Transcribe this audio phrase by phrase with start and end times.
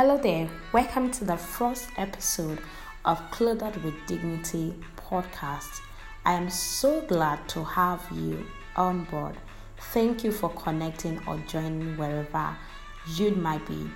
[0.00, 2.58] Hello there, welcome to the first episode
[3.04, 5.82] of Clothed with Dignity podcast.
[6.24, 8.46] I am so glad to have you
[8.76, 9.36] on board.
[9.92, 12.56] Thank you for connecting or joining wherever
[13.14, 13.90] you might be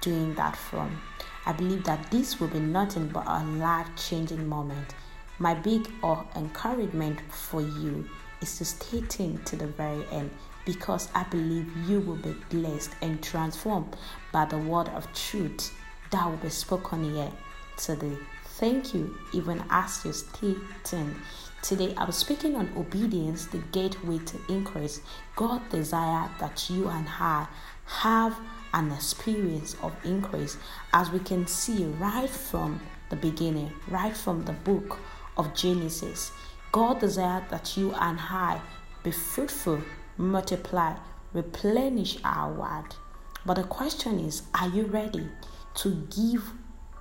[0.00, 0.98] doing that from.
[1.44, 4.94] I believe that this will be nothing but a life changing moment.
[5.38, 8.08] My big or encouragement for you
[8.40, 10.30] is to stay tuned to the very end
[10.64, 13.96] because I believe you will be blessed and transformed
[14.32, 15.74] by the word of truth
[16.10, 17.30] that will be spoken here
[17.76, 18.16] today.
[18.44, 21.16] Thank you, even as you stay tuned.
[21.62, 25.00] Today, I'm speaking on obedience, the gateway to increase.
[25.36, 27.46] God desire that you and I
[27.86, 28.38] have
[28.72, 30.56] an experience of increase,
[30.92, 34.98] as we can see right from the beginning, right from the book
[35.36, 36.32] of Genesis.
[36.72, 38.60] God desired that you and I
[39.02, 39.80] be fruitful,
[40.16, 40.96] multiply,
[41.32, 42.96] replenish our world.
[43.44, 45.28] But the question is are you ready
[45.76, 46.50] to give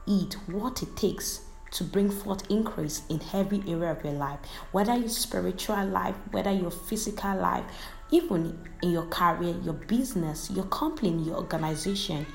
[0.08, 4.40] it what it takes to bring forth increase in every area of your life?
[4.72, 7.66] Whether your spiritual life, whether your physical life,
[8.12, 12.26] even in your career, your business, your company, your organization,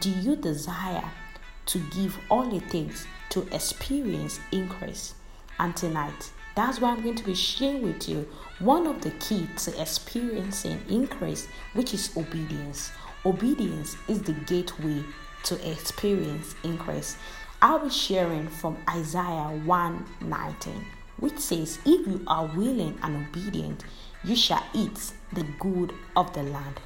[0.00, 1.10] do you desire
[1.66, 5.14] to give all it takes to experience increase?
[5.58, 9.48] And tonight, that's why I'm going to be sharing with you one of the key
[9.58, 12.92] to experiencing increase, which is obedience.
[13.24, 15.02] Obedience is the gateway
[15.44, 17.16] to experience increase.
[17.60, 20.84] I'll be sharing from Isaiah 119,
[21.18, 23.84] which says, If you are willing and obedient,
[24.24, 26.80] you shall eat the good of the land.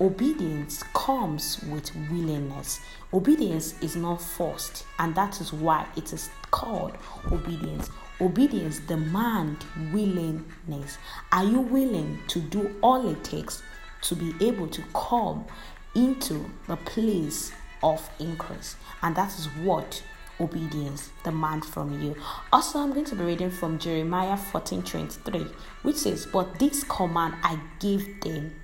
[0.00, 2.80] Obedience comes with willingness.
[3.14, 6.96] Obedience is not forced, and that is why it is called
[7.30, 7.88] obedience.
[8.22, 10.96] Obedience demands willingness.
[11.32, 13.64] Are you willing to do all it takes
[14.02, 15.44] to be able to come
[15.96, 17.50] into the place
[17.82, 18.76] of increase?
[19.02, 20.04] And that is what
[20.38, 22.14] obedience demand from you.
[22.52, 25.46] Also, I'm going to be reading from Jeremiah 14 23,
[25.82, 28.54] which says, But this command I give them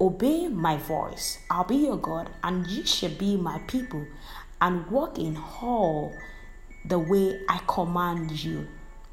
[0.00, 4.04] Obey my voice, I'll be your God, and you shall be my people,
[4.60, 6.12] and walk in all
[6.84, 8.66] the way I command you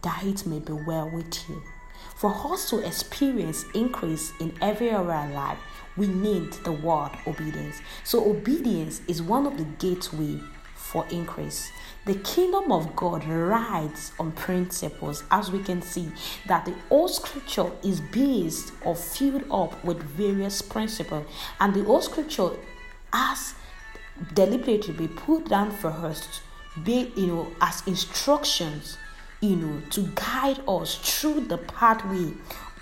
[0.04, 1.62] that it may be well with you.
[2.16, 5.58] For us to experience increase in every area of life,
[5.98, 7.82] we need the word obedience.
[8.04, 10.40] So obedience is one of the gateway
[10.76, 11.72] for increase.
[12.06, 16.12] The kingdom of God rides on principles, as we can see
[16.48, 21.26] that the old scripture is based or filled up with various principles,
[21.60, 22.52] and the old scripture
[23.12, 23.56] has
[24.34, 26.42] deliberately been put down for us,
[26.84, 28.98] be you know as instructions
[29.44, 32.32] you know, to guide us through the pathway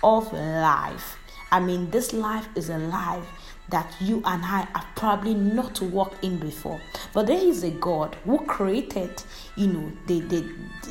[0.04, 1.18] of life.
[1.50, 3.26] I mean, this life is a life
[3.68, 6.80] that you and I have probably not walked in before.
[7.12, 9.22] But there is a God who created,
[9.56, 10.40] you know, the, the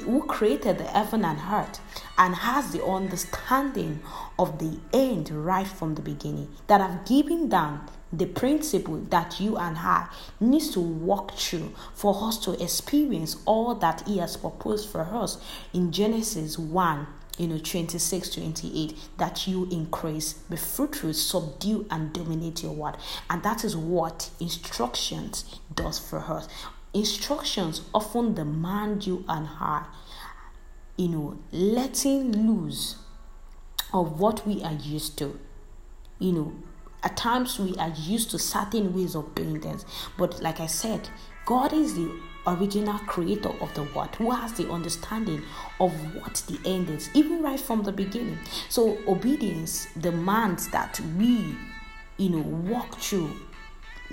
[0.02, 1.80] who created the heaven and earth
[2.18, 4.02] and has the understanding
[4.38, 9.58] of the end right from the beginning that have given down the principle that you
[9.58, 10.08] and I
[10.40, 15.38] needs to walk through for us to experience all that He has proposed for us
[15.74, 17.08] in Genesis 1
[17.38, 22.98] you know 26 28 that you increase be fruitful subdue and dominate your word.
[23.30, 26.48] And that is what instructions does for us.
[26.94, 29.86] Instructions often demand you and I
[30.98, 32.98] you know letting loose
[33.94, 35.40] of what we are used to
[36.20, 36.54] you know
[37.04, 39.86] at times we are used to certain ways of doing things
[40.18, 41.10] but like i said
[41.46, 42.12] god is the
[42.48, 45.44] original creator of the word who has the understanding
[45.80, 48.38] of what the end is even right from the beginning.
[48.70, 51.56] So obedience demands that we
[52.18, 53.32] you know walk through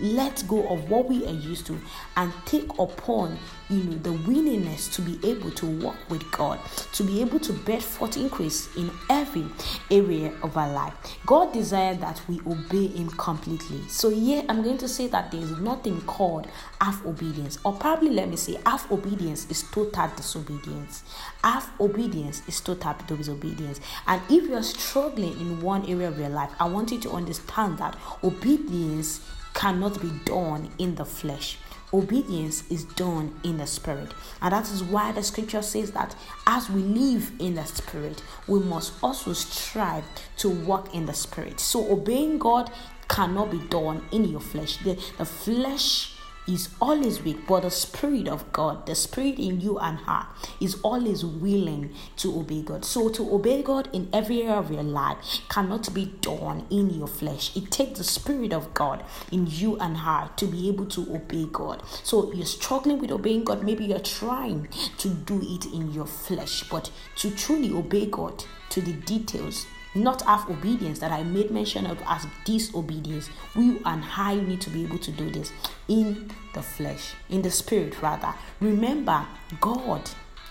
[0.00, 1.78] let go of what we are used to
[2.16, 3.36] and take upon
[3.70, 6.58] you know the willingness to be able to walk with God,
[6.92, 9.46] to be able to bear forth increase in every
[9.90, 10.94] area of our life.
[11.26, 13.86] God desires that we obey Him completely.
[13.88, 16.46] So yeah, I'm going to say that there is nothing called
[16.80, 21.02] half obedience, or probably let me say half obedience is total disobedience.
[21.44, 23.80] Half obedience is total disobedience.
[24.06, 27.78] And if you're struggling in one area of your life, I want you to understand
[27.78, 29.20] that obedience
[29.54, 31.58] cannot be done in the flesh.
[31.92, 34.12] Obedience is done in the spirit.
[34.42, 36.14] And that is why the scripture says that
[36.46, 40.04] as we live in the spirit, we must also strive
[40.38, 41.60] to walk in the spirit.
[41.60, 42.70] So obeying God
[43.08, 44.76] cannot be done in your flesh.
[44.78, 46.17] The, the flesh
[46.48, 50.26] is always weak, but the Spirit of God, the Spirit in you and her,
[50.60, 52.84] is always willing to obey God.
[52.84, 55.18] So, to obey God in every area of your life
[55.48, 57.54] cannot be done in your flesh.
[57.56, 61.46] It takes the Spirit of God in you and her to be able to obey
[61.52, 61.82] God.
[62.02, 63.62] So, you're struggling with obeying God.
[63.62, 64.68] Maybe you're trying
[64.98, 70.22] to do it in your flesh, but to truly obey God to the details not
[70.22, 73.30] have obedience that I made mention of as disobedience.
[73.56, 75.52] We and I need to be able to do this
[75.88, 78.34] in the flesh, in the spirit rather.
[78.60, 79.26] Remember,
[79.60, 80.10] God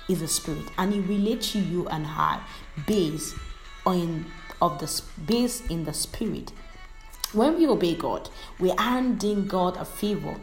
[0.09, 2.41] is a spirit and he relates to you and I
[2.85, 3.35] based
[3.85, 4.25] on
[4.61, 6.51] of the base in the spirit.
[7.33, 8.29] When we obey God,
[8.59, 10.35] we aren't doing God a favor.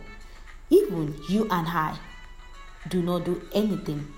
[0.70, 1.98] Even you and I
[2.88, 4.12] do not do anything,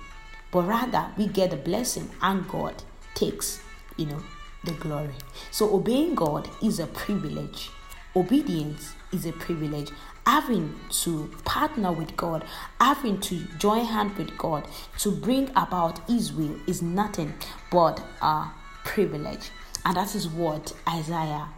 [0.50, 2.82] but rather we get the blessing and God
[3.14, 3.61] takes,
[3.96, 4.23] you know,
[4.66, 5.14] the glory.
[5.50, 7.70] So, obeying God is a privilege,
[8.14, 9.90] obedience is a privilege.
[10.26, 12.44] Having to partner with God,
[12.80, 14.66] having to join hand with God
[14.98, 17.32] to bring about His will is nothing
[17.70, 18.48] but a
[18.84, 19.50] privilege.
[19.84, 21.48] And that is what Isaiah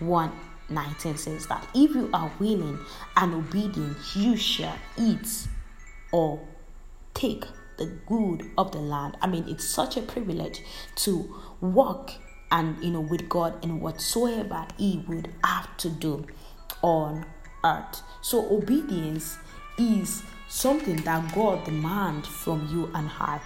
[0.00, 0.30] 1
[0.70, 2.78] 19 says that if you are willing
[3.16, 5.48] and obedient, you shall eat
[6.12, 6.40] or
[7.14, 7.44] take
[7.78, 9.16] the good of the land.
[9.22, 10.62] I mean, it's such a privilege
[10.96, 12.12] to walk
[12.50, 16.26] and you know with God in whatsoever he would have to do
[16.82, 17.24] on
[17.64, 18.02] earth.
[18.20, 19.38] So obedience
[19.78, 23.40] is something that God demands from you and I.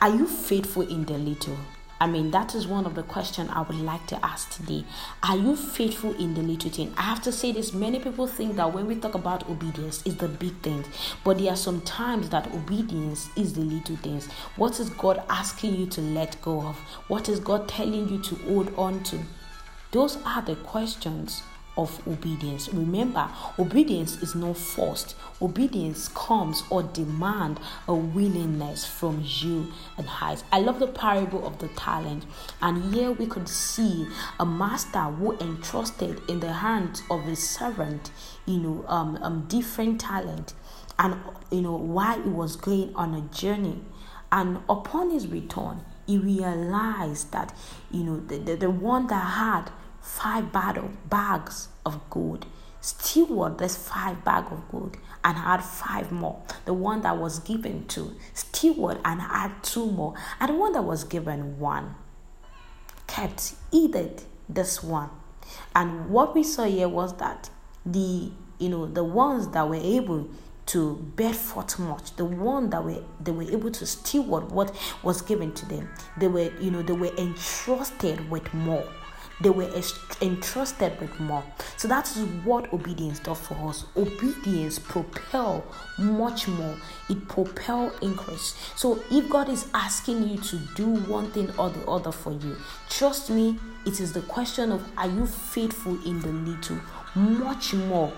[0.00, 1.56] Are you faithful in the little?
[2.00, 4.84] I mean, that is one of the questions I would like to ask today.
[5.22, 6.94] Are you faithful in the little thing?
[6.96, 10.16] I have to say this many people think that when we talk about obedience, it's
[10.16, 10.86] the big things,
[11.24, 14.28] but there are some times that obedience is the little things.
[14.54, 16.76] What is God asking you to let go of?
[17.08, 19.18] What is God telling you to hold on to?
[19.90, 21.42] Those are the questions
[21.78, 22.68] of obedience.
[22.74, 25.14] Remember, obedience is not forced.
[25.40, 30.36] Obedience comes or demand a willingness from you and I.
[30.52, 32.26] I love the parable of the talent,
[32.60, 34.06] and here we could see
[34.40, 38.10] a master who entrusted in the hands of his servant,
[38.44, 40.54] you know, um, um different talent,
[40.98, 41.16] and
[41.52, 43.80] you know while he was going on a journey,
[44.32, 47.54] and upon his return, he realized that
[47.92, 49.70] you know the, the, the one that had
[50.08, 52.46] five battle bags of gold.
[52.80, 56.42] Steward this five bag of gold and had five more.
[56.64, 60.82] The one that was given to steward and had two more, and the one that
[60.82, 61.94] was given one
[63.06, 64.10] kept either
[64.48, 65.10] this one.
[65.74, 67.50] And what we saw here was that
[67.84, 70.28] the you know the ones that were able
[70.66, 75.22] to bear forth much the one that were they were able to steward what was
[75.22, 75.88] given to them
[76.18, 78.86] they were you know they were entrusted with more
[79.40, 79.70] they were
[80.20, 81.44] entrusted with more.
[81.76, 83.84] So that is what obedience does for us.
[83.96, 85.64] Obedience propel
[85.98, 86.76] much more.
[87.08, 88.54] It propel increase.
[88.76, 92.56] So if God is asking you to do one thing or the other for you,
[92.88, 96.78] trust me, it is the question of are you faithful in the little?
[97.14, 98.12] Much more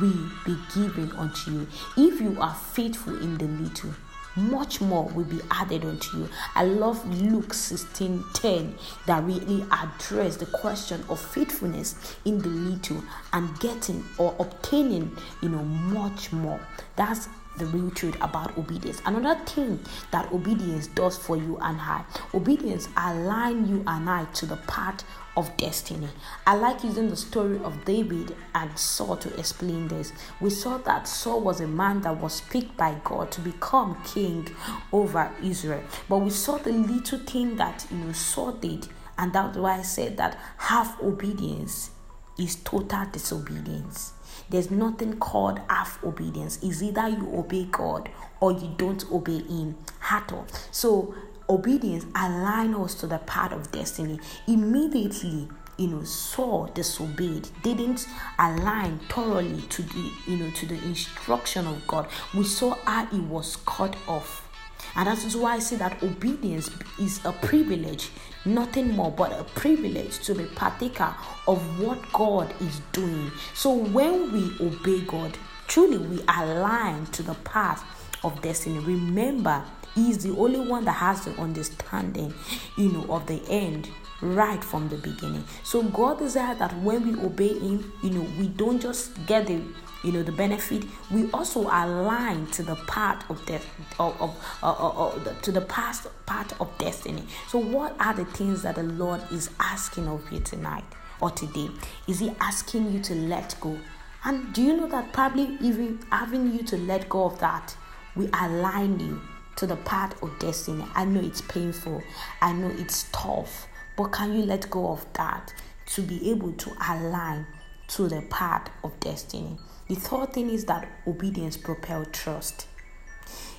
[0.00, 1.66] will be given unto you.
[1.96, 3.90] If you are faithful in the little,
[4.36, 6.28] much more will be added unto you.
[6.54, 8.74] I love Luke 16 10
[9.06, 13.02] that really address the question of faithfulness in the little
[13.32, 16.60] and getting or obtaining, you know, much more.
[16.96, 19.02] That's the real truth about obedience.
[19.04, 19.80] Another thing
[20.10, 22.04] that obedience does for you and I,
[22.34, 25.04] obedience align you and I to the path
[25.36, 26.08] of destiny.
[26.46, 30.12] I like using the story of David and Saul to explain this.
[30.40, 34.48] We saw that Saul was a man that was picked by God to become king
[34.92, 35.82] over Israel.
[36.08, 39.82] But we saw the little thing that you know Saul did, and that's why I
[39.82, 41.90] said that half obedience
[42.38, 44.12] is total disobedience.
[44.50, 46.58] There's nothing called half obedience.
[46.62, 49.76] It's either you obey God or you don't obey Him
[50.10, 50.46] at all.
[50.70, 51.14] So
[51.48, 54.18] obedience align us to the path of destiny.
[54.46, 58.06] Immediately, you know, Saul disobeyed, didn't
[58.38, 62.08] align thoroughly to the, you know, to the instruction of God.
[62.34, 64.48] We saw how he was cut off.
[64.96, 66.70] And that is why I say that obedience
[67.00, 68.10] is a privilege,
[68.44, 71.14] nothing more but a privilege to be partaker
[71.46, 73.30] of what God is doing.
[73.54, 77.84] So when we obey God, truly we align to the path
[78.24, 78.78] of destiny.
[78.78, 79.64] Remember,
[79.94, 82.32] he is the only one that has the understanding,
[82.76, 83.88] you know, of the end
[84.20, 85.44] right from the beginning.
[85.64, 89.60] So God desires that when we obey Him, you know, we don't just get the
[90.04, 93.64] you know the benefit we also align to the part of death
[94.00, 98.24] of, of uh, uh, uh, to the past part of destiny so what are the
[98.24, 100.82] things that the lord is asking of you tonight
[101.20, 101.70] or today
[102.08, 103.78] is he asking you to let go
[104.24, 107.76] And do you know that probably even having you to let go of that
[108.16, 109.20] will align you
[109.56, 110.84] to the path of destiny?
[110.94, 112.02] I know it's painful,
[112.40, 113.66] I know it's tough,
[113.96, 115.52] but can you let go of that
[115.86, 117.46] to be able to align
[117.88, 119.58] to the path of destiny?
[119.88, 122.66] The third thing is that obedience propels trust.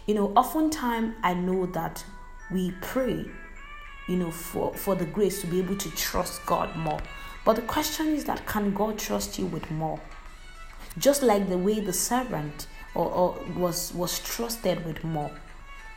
[0.05, 2.03] You know, oftentimes I know that
[2.51, 3.25] we pray,
[4.07, 6.99] you know, for, for the grace to be able to trust God more.
[7.45, 9.99] But the question is that can God trust you with more?
[10.97, 15.31] Just like the way the servant or, or was was trusted with more.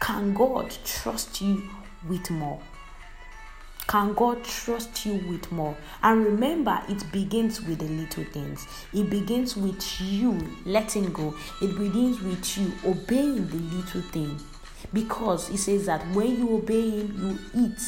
[0.00, 1.62] Can God trust you
[2.08, 2.60] with more?
[3.86, 5.76] Can God trust you with more?
[6.02, 8.66] And remember, it begins with the little things.
[8.92, 11.34] It begins with you letting go.
[11.62, 14.40] It begins with you obeying the little thing.
[14.92, 17.80] Because it says that when you obey Him, you eat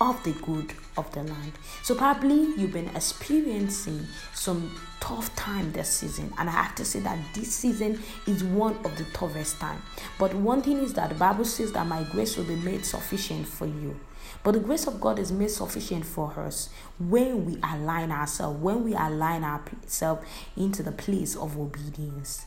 [0.00, 1.52] of the good of the land.
[1.82, 7.00] So probably you've been experiencing some tough time this season, and I have to say
[7.00, 9.82] that this season is one of the toughest time.
[10.18, 13.46] But one thing is that the Bible says that my grace will be made sufficient
[13.46, 13.98] for you.
[14.42, 18.84] But the grace of God is made sufficient for us when we align ourselves, when
[18.84, 20.26] we align ourselves
[20.56, 22.46] into the place of obedience.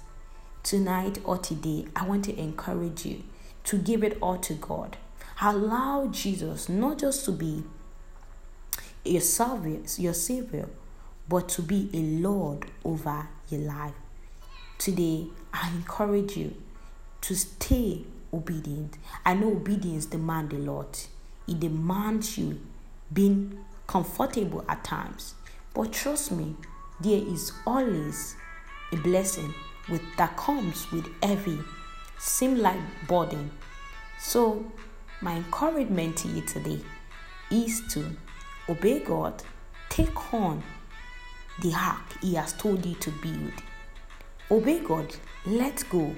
[0.64, 3.24] Tonight or today, I want to encourage you
[3.66, 4.98] to give it all to God.
[5.46, 7.66] Allow Jesus not just to be
[9.04, 10.70] your savior, your savior,
[11.28, 13.94] but to be a Lord over your life.
[14.78, 16.56] Today, I encourage you
[17.20, 18.98] to stay obedient.
[19.26, 21.08] I know obedience demands a lot.
[21.46, 22.62] It demands you
[23.12, 25.36] being comfortable at times.
[25.74, 26.56] But trust me,
[27.02, 28.38] there is always
[28.94, 29.54] a blessing
[29.90, 31.60] with that comes with every
[32.18, 33.52] seem like burden.
[34.22, 34.72] So
[35.24, 36.80] my encouragement to you today
[37.50, 38.06] is to
[38.70, 39.42] obey God,
[39.90, 40.62] take on
[41.62, 43.54] the ark He has told you to build.
[44.52, 45.16] Obey God,
[45.46, 46.14] let go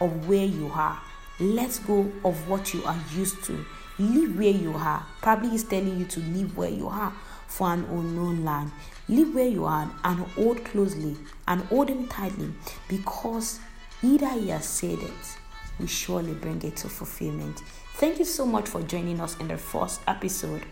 [0.00, 1.00] of where you are,
[1.40, 3.64] let go of what you are used to
[3.98, 5.06] Live where you are.
[5.22, 7.12] Probably he's telling you to live where you are
[7.46, 8.72] for an unknown land.
[9.08, 12.52] Live where you are and hold closely and hold him tightly
[12.88, 13.60] because
[14.02, 15.38] either he has said it,
[15.78, 17.60] we surely bring it to fulfillment.
[17.94, 20.62] Thank you so much for joining us in the first episode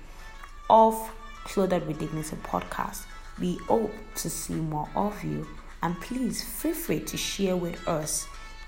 [0.70, 1.10] of
[1.44, 3.04] Clothed with Dignity podcast.
[3.40, 5.46] We hope to see more of you
[5.82, 8.26] and please feel free to share with us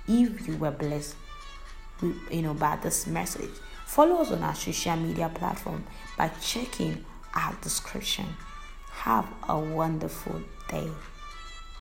[0.08, 1.16] if you were blessed
[2.30, 3.50] you know by this message
[3.94, 5.84] Follow us on our social media platform
[6.16, 8.26] by checking our description.
[8.90, 10.90] Have a wonderful day.